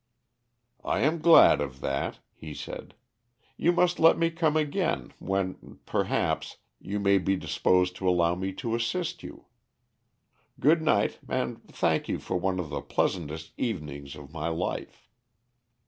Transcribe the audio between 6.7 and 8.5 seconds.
you may be disposed to allow